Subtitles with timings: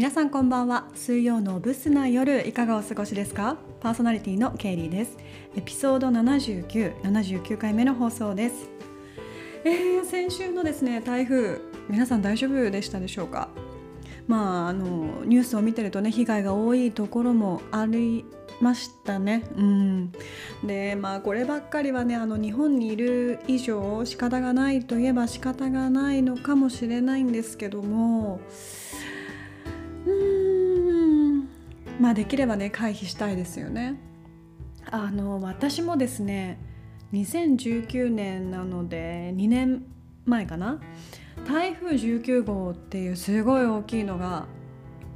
[0.00, 0.88] 皆さんこんばんは。
[0.94, 3.58] 水曜のブスな夜いかがお過ごしですか？
[3.80, 5.18] パーソナリティのケイリーです。
[5.54, 8.70] エピソード79、79回目の放送です。
[9.62, 11.60] えー、先週のですね台風
[11.90, 13.50] 皆さん大丈夫でしたでしょうか？
[14.26, 18.24] まああのニュースを見てるとね被害が多いところもあり
[18.62, 19.42] ましたね。
[19.54, 20.12] うん、
[20.64, 28.40] でまあこればっかりはねあの日本にいる以上仕方がないといえば仕方がないのかもしれないんですけども
[32.00, 34.00] まあできればね回避したいですよね。
[34.90, 36.58] あの私もですね
[37.12, 39.84] 2019年なので2年
[40.24, 40.80] 前かな。
[41.46, 44.46] 台風19号っていうすごい大きいのが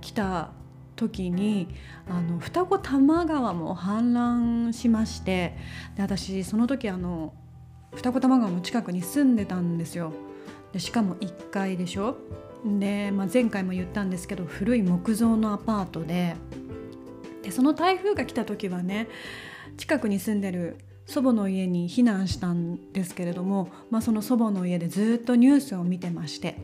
[0.00, 0.52] 来た
[0.96, 1.68] 時に
[2.08, 5.56] あの双子玉川も氾濫しまして
[5.96, 7.34] で私その時あの
[7.94, 10.12] 双子玉川の近くに住んでたんですよ。
[10.72, 12.18] でしかも1階でしょ。
[12.64, 16.34] で、まあ、前回も言ったんですけど古い木造のアパートで
[17.44, 19.08] でその台風が来た時はね
[19.76, 26.56] 近くに住んでる祖母の家に避難したんですけれども、まあ、その祖母の家でずっとニュースを見てまして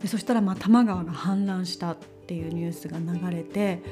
[0.00, 3.82] でそしたらまあ多摩川が氾濫したっていうニュースが流れて、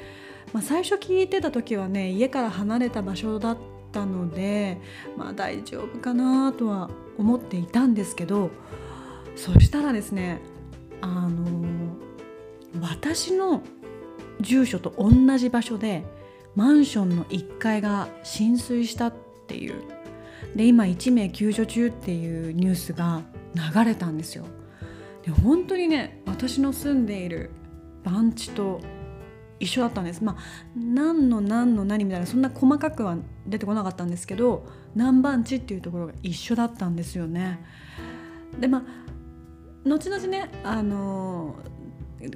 [0.52, 3.58] まあ、最初聞いてた時はね家から離れた場所だっ
[3.90, 4.78] たので、
[5.16, 8.50] まあ、大丈夫かなとは思っていたんですけど
[9.36, 10.40] そしたらですね
[11.00, 11.64] あの
[12.80, 13.62] 私の
[14.40, 16.04] 住所と同じ場所で
[16.54, 19.14] マンションの1階が浸水したっ
[19.46, 19.74] ていう
[20.54, 23.22] で今1名救助中っていうニュースが
[23.54, 24.44] 流れたんですよ。
[25.24, 27.50] で本当にね私の住んでいる
[28.04, 28.80] 番地と
[29.58, 30.36] 一緒だったんですまあ
[30.76, 37.64] 何の何の何みたいなそんな細かくは出てこなかったんですけど何番地っていうところが一緒だったんですよね。
[38.60, 41.56] でまあ後々ねあの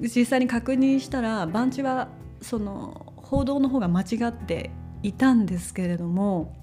[0.01, 2.09] 実際に確認したら番地は
[2.41, 4.71] その報道の方が間違って
[5.03, 6.55] いたんですけれども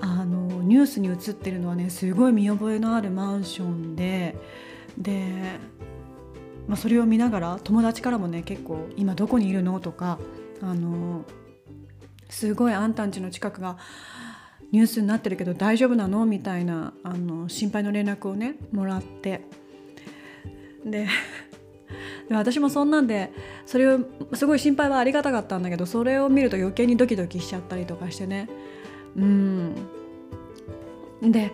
[0.00, 4.36] あのニュースに映ってるのはねすごい見覚えのあるマンションで
[4.96, 5.58] で、
[6.66, 10.18] まあ、それを見ながら友達からもね結構「今どこにいるの?」とか
[10.62, 11.24] あの
[12.28, 13.76] すごいあんたんちの近くが
[14.72, 19.42] ニュースになってるけど大丈夫なのみたいなあの心配の連絡をねもらって
[20.84, 21.08] で
[22.30, 23.32] で私もそんなんで
[23.66, 23.98] それを
[24.34, 28.48] すごい心配はありがたかったんだけどそれを見ると余計にドキドキしちゃったりとかしてね。
[29.16, 29.74] うん。
[31.20, 31.52] で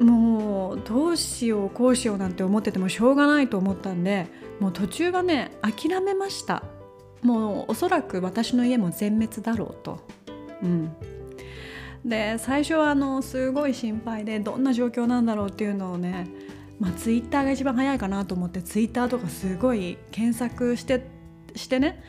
[0.00, 4.26] もうどうしようこうしようなんて思っててもしょうがないと思ったんで
[4.60, 6.64] もう途中はね諦めました。
[7.22, 10.00] もうおそらく私の家も全滅だろうと。
[10.60, 10.92] うん。
[12.04, 16.26] で最初はあのすごい心配でどんな状況なんだろうっていうのをね
[16.78, 21.06] まあツイッターが一番早いかなと思ってツイッターとかすごい検索して
[21.54, 22.02] してね、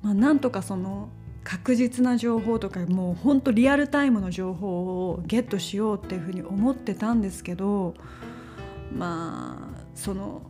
[0.00, 1.10] まあ、なんとかその
[1.44, 7.94] 確実な情報とかもうほんとリアルタイムの情報をゲットしようっていうふうに思ってたんですけど
[8.96, 10.42] まあその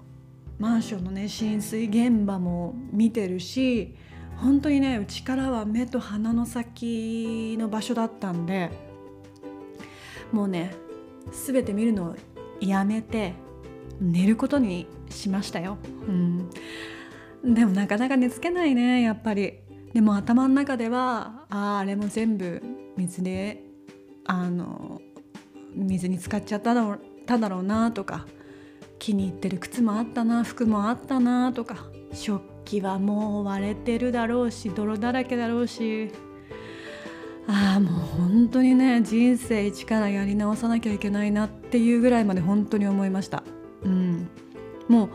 [0.59, 3.97] マンションのね浸水現場も見てるし
[4.37, 8.71] 本当にねうちからは目と鼻の先の場所だったんで
[10.31, 10.75] もうね
[11.33, 12.17] 全て見るのを
[12.61, 13.35] やめて
[14.01, 15.79] 寝ることにしましたよ。
[16.09, 16.51] うん、
[17.45, 19.63] でもなかなか寝つけないねやっぱり。
[19.93, 22.63] でも頭の中ではあああれも全部
[22.97, 23.63] 水で
[24.25, 25.01] あの
[25.75, 28.27] 水に浸かっちゃっただろうただろうなとか
[28.99, 36.11] 気に入ってる靴もあったな服もあったなとか食器はもう割れてるだろうし泥だらけだろうし
[37.49, 43.43] ああもう本当にね人生一からやり直さなきゃいけないなっていうぐらいまで本当に思いました。
[43.85, 44.29] うん、
[44.89, 45.11] もう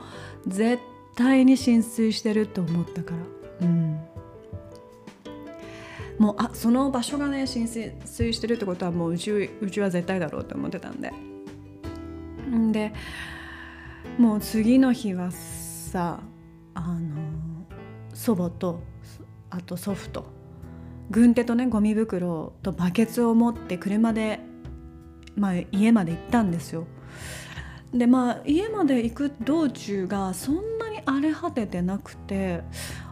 [0.47, 0.81] 絶
[1.15, 3.11] 対に浸水してると思ったか
[3.61, 3.67] ら。
[3.67, 3.99] うん
[6.17, 11.13] もうあその場所がね浸水してるってことはもううちうちは絶対だろうと思ってたんで
[12.71, 12.93] で
[14.17, 16.19] もう次の日はさ
[16.73, 16.97] あの
[18.13, 18.81] 祖母と
[19.49, 20.25] あと祖父と
[21.09, 24.39] 軍手とねゴミ袋とバケツを持って車で、
[25.35, 26.85] まあ、家まで行ったんですよ。
[27.93, 32.61] でまあ家まで行く道中がそんなに荒れ果ててなくて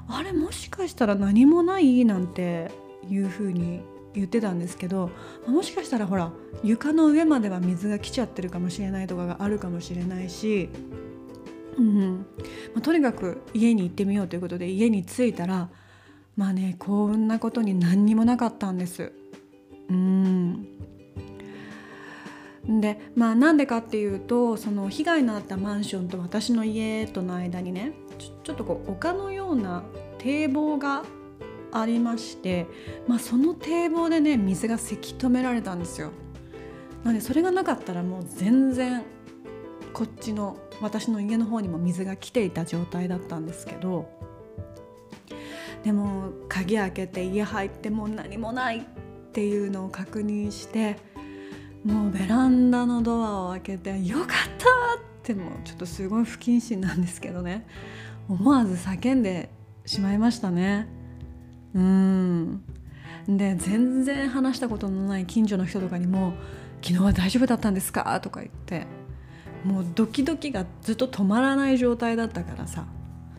[0.08, 2.72] あれもしかしたら何もないなんて
[3.10, 3.82] いうふうに
[4.14, 5.10] 言ってたんですけど
[5.48, 6.32] もしかしたらほら
[6.64, 10.70] 床の上までは水が来ちゃってるかもしれないとかがあるかもしれないし、
[11.78, 12.26] うん
[12.74, 15.70] まあ、とにかく家に行ってみようということで家に着いたら
[16.38, 19.12] まあね幸運なことに何にもなかったんです。
[19.90, 20.68] うん
[22.68, 27.94] でまあなんでかっていうとその被害のあったマンションと私の家との間にね
[28.44, 29.84] ちょっとこう丘のような
[30.18, 31.04] 堤防が
[31.72, 32.68] ありまして、
[33.08, 36.12] まあ、その堤防でね水がせき止められたんですよ。
[37.04, 39.04] なのでそれがなかったらもう全然
[39.94, 44.10] こっちの私の家の方にも水が来ていた状態だったんですけど
[45.84, 48.84] でも鍵開けて家入ってもう何もないっ
[49.32, 50.98] ていうのを確認して
[51.86, 54.28] もうベランダのドアを開けて「よかっ
[54.58, 54.66] た!」
[54.98, 57.66] ってもうちょっとすごい不謹慎なんですけどね
[58.28, 59.50] 思わず叫んで
[59.86, 60.88] しまいましたね。
[61.76, 62.64] うん
[63.28, 66.34] で全然話したことのない近所の人とかにも
[66.82, 68.88] 「昨日は大丈夫だったんですか?」とか言って
[69.64, 72.86] もうドキドキがずっと止まらない状態だったからさ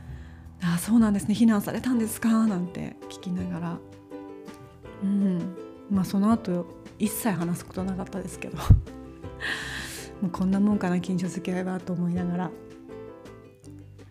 [0.63, 3.79] 「ああそうなんですね避難されたんですか?」なんて聞きながら
[5.03, 5.57] うん
[5.91, 6.67] まあその後
[6.99, 8.59] 一切話すことなかったですけど。
[10.23, 12.51] もうこんなもんかな近所付き合いはと思いながら。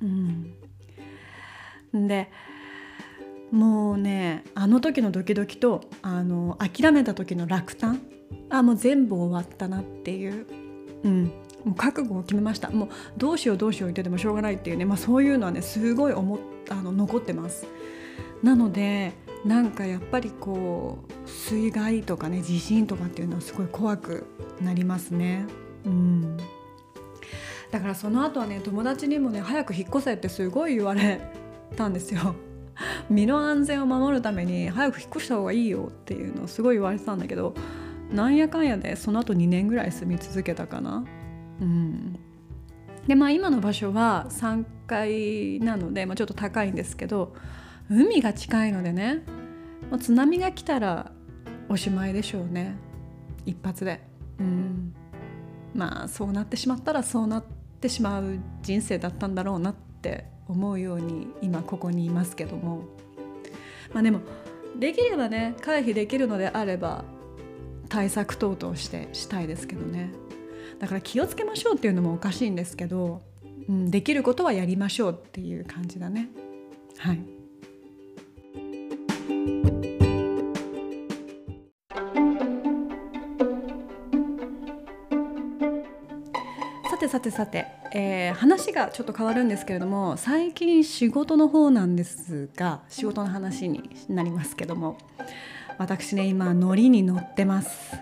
[0.02, 0.54] うん。
[2.08, 2.30] で
[3.52, 8.02] もうねあの時のドキドキとあの諦めた時の落胆。
[8.50, 10.46] あもう全部終わったなっていう、
[11.04, 11.24] うん、
[11.64, 12.70] もう覚悟を決めました。
[12.70, 16.40] もうどうしようどうしよう言っててもしょうがないっていうね、まあ、そういうのはねすごい思
[16.70, 17.66] あの残ってます。
[18.44, 19.14] なので
[19.46, 24.26] なんかやっぱりこう水害とかね地震とかっていうのはすごい怖く
[24.62, 25.46] なりますね。
[25.86, 26.38] うん。
[27.72, 31.20] だからその後はね友達にもね早く引っ越せってすごい言われ
[31.76, 32.36] たんですよ。
[33.10, 37.54] 身の安全を守るために早く引っ越した方がいいよっていうのをすごい言われてたんだけど
[38.12, 41.04] なんやかんやでその後2年ぐらい住み続けたかな。
[41.62, 42.20] うん、
[43.08, 47.34] でまあ今の場所は3階なので、まあ、ちょっと高いんですけど
[47.90, 49.24] 海が近いのでね
[49.90, 51.12] もう津波が来たら
[51.70, 52.76] おしまいでしょうね。
[53.46, 54.02] 一発で。
[54.40, 54.94] うん、
[55.74, 57.46] まあそうなってしまったらそうなっ
[57.80, 62.84] てしまう人生だったんだろうなって思うように今ここにいますけども。
[63.94, 64.22] まあでも
[64.78, 67.06] できればね回避できるのであれば
[67.88, 70.12] 対策等々してしたいですけどね。
[70.80, 73.22] だから気をつけましょうっていうのもおかしいんですけど、
[73.70, 76.30] うん、できることはやりましょうっていう感じだね。
[76.98, 77.35] はい。
[87.16, 94.98] さてさてえー、話がちょっと変わるんですけれども最近仕事の方なんですが仕事の話になりますけども
[95.78, 97.96] 私ね今ノリに乗ってます。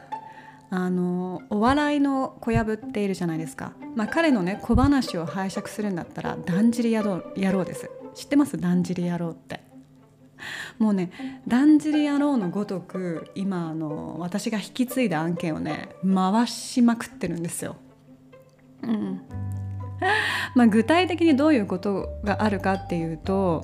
[0.72, 7.92] あのお笑いの小籔っているじゃないですか、まあ、彼のね小話を拝借するんだったらだんじり野郎野郎です。
[8.16, 8.58] 知ってます？
[8.58, 9.62] だんじり野郎って。
[10.80, 17.76] もうねだんじり野郎のごとく今あの私が引き継いだ案件をね回しまくってるんですよ。
[18.84, 19.22] うん、
[20.56, 23.64] まあ具体的にどういうことがあるかっていうと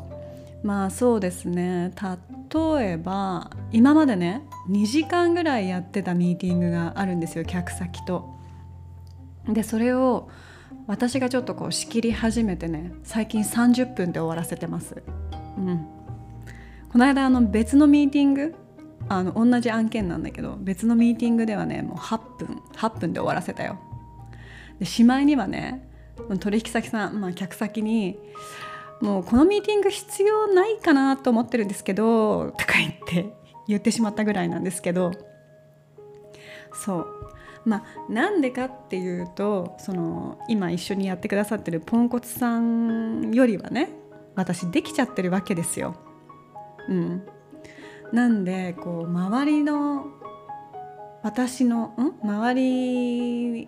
[0.64, 8.38] まあそうですね例えば今までね2時間ぐらいやってたミーティングがあるんですよ客先と。
[9.48, 10.30] でそれを
[10.86, 15.02] 私がちょっとこう仕切り始めてね最近30分で終わらせてます。
[15.58, 15.86] うん、
[16.92, 18.56] この間あの別のミーティング
[19.08, 23.80] あの同じ案件なんだけど別のミーティングではねもう8分8分で終わらせたよ。
[24.80, 25.88] でしまいにはね
[26.40, 28.20] 取引先さん、まあ、客先に
[29.02, 33.34] 「もうこのミーティング必要ないかなと思ってるんですけど」とか言って
[33.68, 35.12] 言ってしまったぐらいなんですけど
[36.74, 37.08] そう。
[37.66, 43.90] まあなんでかっていうとその今一緒にやってくださってるポンコツさんよりはね
[44.36, 45.96] 私できちゃってるわけですよ。
[46.88, 47.24] うん、
[48.14, 50.06] なんでこう周りの
[51.22, 52.14] 私のん？
[52.24, 53.68] 周り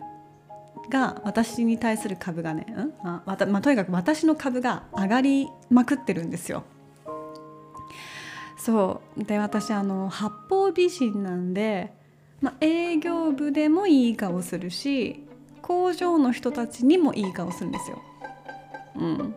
[0.92, 2.94] が私に対する株がね、うん？
[3.04, 6.64] まあまあ、とにかく私の株が上がりまくってるんですよ。
[8.58, 9.24] そう。
[9.24, 11.94] で私あの八方美人なんで、
[12.42, 15.24] まあ、営業部でもいい顔するし
[15.64, 18.02] 工場の人たちにもいい顔するんですよ。
[18.96, 19.36] うん、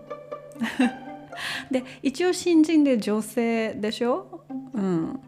[1.70, 4.42] で一応新人で女性でしょ、
[4.74, 5.20] うん、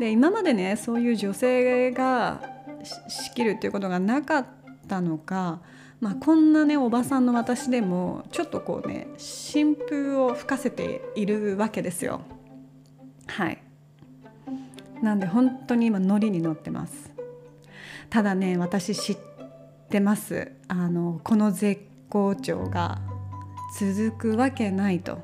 [0.00, 2.40] で今までねそういう女性が
[3.08, 4.46] 仕切るっていうことがなかっ
[4.88, 5.60] ったのか、
[6.00, 12.22] まあ、こんなねおばさんの私でもちょっとこうね新風を吹かせているわけですよ。
[13.26, 13.62] はい。
[15.02, 17.12] なんで本当に今ノリに乗ってます。
[18.08, 19.18] ただね私知っ
[19.90, 20.52] てます。
[20.66, 23.00] あのこの絶好調が
[23.78, 25.18] 続くわけないと、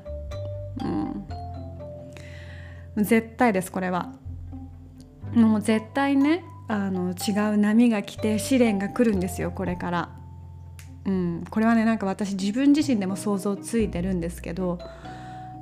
[2.95, 4.13] うん、絶対ですこれは。
[5.33, 10.09] もう絶対ねあの違う波が来て試練が来るんですよこれから。
[11.05, 14.79] うん、これはねなんか私自分自身でも想像ついてるんですけど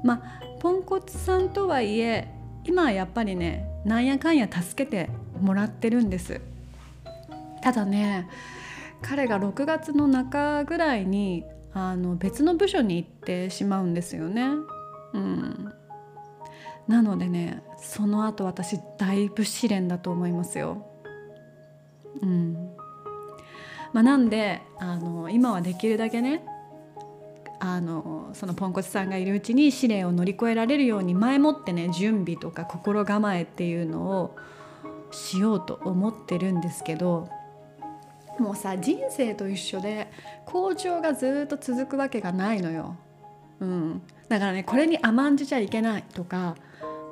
[0.02, 2.30] まあポンコツさんとはいえ
[2.64, 5.10] 今はやっぱりねなんやかんや助けて
[5.42, 6.40] もらってるんです
[7.62, 8.30] ただね
[9.02, 11.44] 彼が6月の中ぐらいに
[11.74, 14.44] あの別の部署に行ってしまうんですよね。
[15.14, 15.74] うん、
[16.88, 20.93] なのでねその後私だいぶ試練だと思いますよ。
[22.22, 22.74] うん
[23.94, 26.44] まあ、なんであの今はできるだけね
[27.60, 34.36] あのそのポンコツさんがいるうちに試練を乗り越えられるように前もってね準備とか心構えっていうのを
[35.12, 37.30] しようと思ってるんですけど
[38.40, 40.12] もうさ人生と一緒で
[40.46, 42.98] 好調がずっと続くわけがないのよ。
[43.60, 46.56] うん、だからねこれに甘んじちゃいけないとか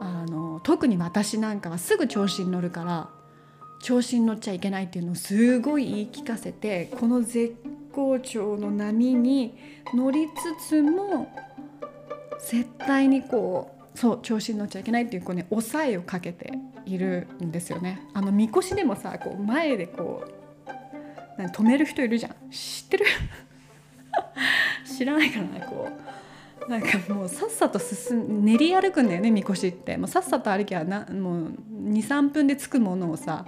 [0.02, 3.10] あの特に私なんかはすぐ調子に乗るから
[3.82, 7.56] 調子に乗っちゃいけないっていうのをすごい言い聞かせてこの絶
[7.92, 9.56] 好調の波に
[9.94, 10.28] 乗り
[10.60, 11.28] つつも
[12.40, 16.54] 絶対にこうそう調子に乗っちゃいけないっていうこうね抑えをかけて
[16.86, 18.02] いるんですよね。
[18.14, 20.24] あのみこしでもさこう前でこ
[21.38, 22.36] う止める人いるじゃん。
[22.52, 23.06] 知ってる？
[24.98, 26.21] 知らないからねこう。
[26.68, 29.98] なんかもうさっさと進練り歩くんだよねみこしって。
[29.98, 31.52] もうさっさと歩きゃなもう
[31.90, 33.46] 23分で着くものをさ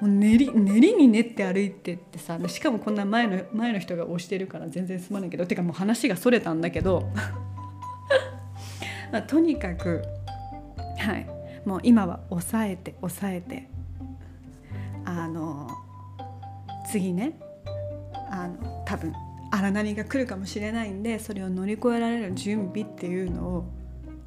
[0.00, 7.08] もう練り練りに練って歩いてってさしかもこんな前の前の人が押してるから全然すまないけどてかもう話がそれたんだけど。
[9.12, 10.02] まあ、とにかく
[10.98, 11.26] はい。
[11.64, 13.68] もう今は抑えて抑えて
[15.04, 15.68] あの
[16.90, 17.38] 次ね
[18.30, 19.12] あの多分
[19.50, 23.64] 荒波が来るかもしれないんでそれを乗り越えられる準備っていうのを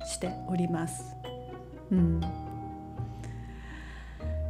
[0.05, 1.15] しております。
[1.91, 2.21] うん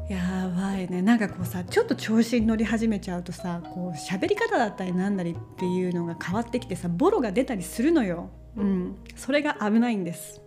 [0.10, 8.30] やばいねなんかこうさちょっと調子に乗り始めちゃうとさこう喋り方だったりなんだりっていうのが変わってきてさボロが出たりするのよ。
[8.56, 10.40] うん、それが危ないんです。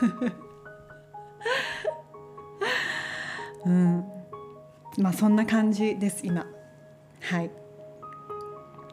[3.66, 4.02] うん、
[4.98, 6.46] まあそんな感じです今。
[7.20, 7.50] はい。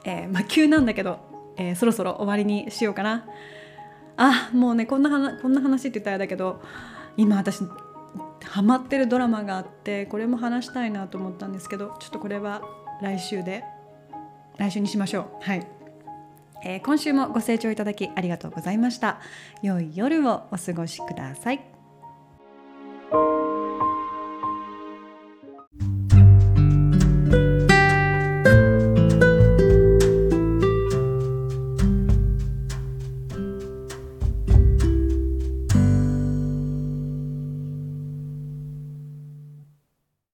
[0.03, 1.19] えー、まあ急なんだけど、
[1.57, 3.25] えー、そろそろ終わりにしようかな。
[4.17, 6.61] あもうねこんな話こんな話って言ったらだけど
[7.17, 7.61] 今私
[8.43, 12.61] ハマってるドラマがあってこれも話したいなと思ったんですけどちょっとこれは
[13.01, 13.63] 来週で
[14.57, 15.25] 来週にしましょう。
[15.41, 15.67] はい、
[16.63, 19.19] えー、今週もご清聴いただきありがとうございました。
[19.63, 21.80] 良い夜をお過ごしください。